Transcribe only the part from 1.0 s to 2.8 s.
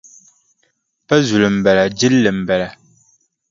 Pa zuli m-bala jilli m-bala.